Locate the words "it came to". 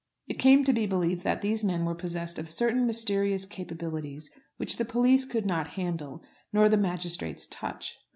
0.25-0.73